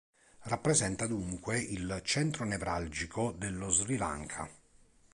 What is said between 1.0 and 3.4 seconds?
dunque il centro nevralgico